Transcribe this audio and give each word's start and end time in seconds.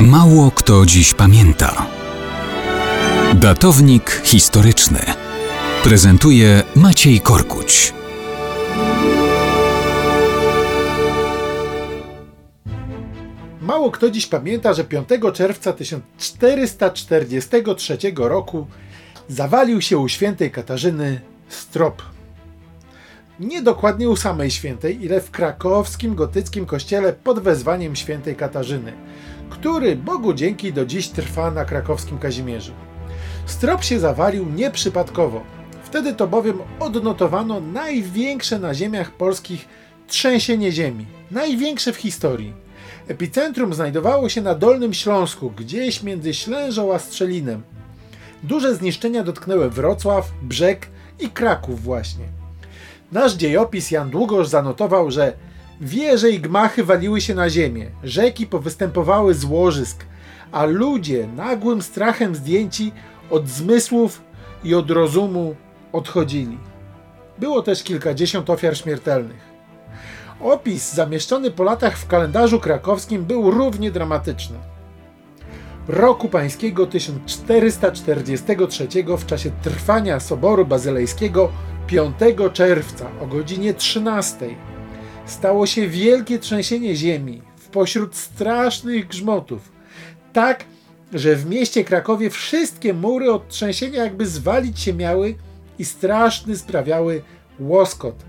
Mało 0.00 0.50
kto 0.50 0.86
dziś 0.86 1.14
pamięta. 1.14 1.86
Datownik 3.34 4.22
historyczny 4.24 5.00
prezentuje 5.84 6.62
Maciej 6.74 7.20
Korkuć. 7.20 7.94
Mało 13.60 13.90
kto 13.90 14.10
dziś 14.10 14.26
pamięta, 14.26 14.74
że 14.74 14.84
5 14.84 15.08
czerwca 15.34 15.72
1443 15.72 17.98
roku 18.16 18.66
zawalił 19.28 19.82
się 19.82 19.98
u 19.98 20.08
świętej 20.08 20.50
Katarzyny 20.50 21.20
strop. 21.48 22.15
Nie 23.40 23.62
dokładnie 23.62 24.08
u 24.08 24.16
samej 24.16 24.50
świętej, 24.50 25.04
ile 25.04 25.20
w 25.20 25.30
krakowskim 25.30 26.14
gotyckim 26.14 26.66
kościele 26.66 27.12
pod 27.12 27.40
wezwaniem 27.40 27.96
świętej 27.96 28.36
Katarzyny, 28.36 28.92
który 29.50 29.96
Bogu 29.96 30.34
dzięki 30.34 30.72
do 30.72 30.86
dziś 30.86 31.08
trwa 31.08 31.50
na 31.50 31.64
krakowskim 31.64 32.18
Kazimierzu. 32.18 32.72
Strop 33.46 33.84
się 33.84 34.00
zawalił 34.00 34.46
nieprzypadkowo. 34.54 35.40
Wtedy 35.84 36.14
to 36.14 36.26
bowiem 36.26 36.58
odnotowano 36.80 37.60
największe 37.60 38.58
na 38.58 38.74
ziemiach 38.74 39.10
polskich 39.10 39.68
trzęsienie 40.08 40.72
ziemi, 40.72 41.06
największe 41.30 41.92
w 41.92 41.96
historii. 41.96 42.52
Epicentrum 43.08 43.74
znajdowało 43.74 44.28
się 44.28 44.40
na 44.40 44.54
Dolnym 44.54 44.94
Śląsku, 44.94 45.50
gdzieś 45.50 46.02
między 46.02 46.34
Ślężą 46.34 46.94
a 46.94 46.98
Strzelinem. 46.98 47.62
Duże 48.42 48.74
zniszczenia 48.74 49.22
dotknęły 49.22 49.70
Wrocław, 49.70 50.30
Brzeg 50.42 50.88
i 51.20 51.28
Kraków 51.28 51.82
właśnie. 51.82 52.45
Nasz 53.12 53.34
dziejopis 53.34 53.90
Jan 53.90 54.10
Długosz 54.10 54.48
zanotował, 54.48 55.10
że 55.10 55.32
wieże 55.80 56.30
i 56.30 56.40
gmachy 56.40 56.84
waliły 56.84 57.20
się 57.20 57.34
na 57.34 57.50
ziemię, 57.50 57.90
rzeki 58.04 58.46
powystępowały 58.46 59.34
z 59.34 59.44
łożysk, 59.44 60.04
a 60.52 60.64
ludzie 60.64 61.28
nagłym 61.36 61.82
strachem 61.82 62.34
zdjęci 62.34 62.92
od 63.30 63.48
zmysłów 63.48 64.22
i 64.64 64.74
od 64.74 64.90
rozumu 64.90 65.56
odchodzili. 65.92 66.58
Było 67.38 67.62
też 67.62 67.82
kilkadziesiąt 67.82 68.50
ofiar 68.50 68.76
śmiertelnych. 68.76 69.56
Opis 70.40 70.94
zamieszczony 70.94 71.50
po 71.50 71.62
latach 71.62 71.98
w 71.98 72.06
kalendarzu 72.06 72.60
krakowskim 72.60 73.24
był 73.24 73.50
równie 73.50 73.90
dramatyczny. 73.90 74.75
Roku 75.88 76.28
pańskiego 76.28 76.86
1443 76.86 78.88
w 79.18 79.26
czasie 79.26 79.50
trwania 79.62 80.20
Soboru 80.20 80.66
Bazylejskiego 80.66 81.52
5 81.86 82.14
czerwca 82.52 83.10
o 83.20 83.26
godzinie 83.26 83.74
13 83.74 84.36
stało 85.26 85.66
się 85.66 85.88
wielkie 85.88 86.38
trzęsienie 86.38 86.96
ziemi 86.96 87.42
w 87.56 87.68
pośród 87.68 88.16
strasznych 88.16 89.06
grzmotów. 89.06 89.72
Tak, 90.32 90.64
że 91.12 91.36
w 91.36 91.46
mieście 91.46 91.84
Krakowie 91.84 92.30
wszystkie 92.30 92.94
mury 92.94 93.32
od 93.32 93.48
trzęsienia 93.48 94.04
jakby 94.04 94.26
zwalić 94.26 94.80
się 94.80 94.94
miały 94.94 95.34
i 95.78 95.84
straszny 95.84 96.56
sprawiały 96.56 97.22
łoskot. 97.60 98.24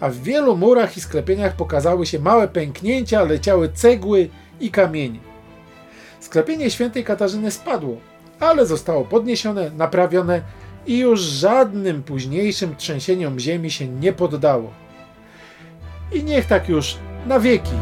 A 0.00 0.10
w 0.10 0.16
wielu 0.16 0.56
murach 0.56 0.96
i 0.96 1.00
sklepieniach 1.00 1.56
pokazały 1.56 2.06
się 2.06 2.18
małe 2.18 2.48
pęknięcia, 2.48 3.22
leciały 3.22 3.68
cegły 3.68 4.28
i 4.60 4.70
kamienie. 4.70 5.29
Sklepienie 6.20 6.70
świętej 6.70 7.04
Katarzyny 7.04 7.50
spadło, 7.50 7.96
ale 8.40 8.66
zostało 8.66 9.04
podniesione, 9.04 9.70
naprawione 9.70 10.42
i 10.86 10.98
już 10.98 11.20
żadnym 11.20 12.02
późniejszym 12.02 12.76
trzęsieniom 12.76 13.38
ziemi 13.38 13.70
się 13.70 13.88
nie 13.88 14.12
poddało. 14.12 14.70
I 16.12 16.24
niech 16.24 16.46
tak 16.46 16.68
już 16.68 16.96
na 17.26 17.40
wieki 17.40 17.76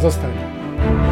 zostanie. 0.00 1.09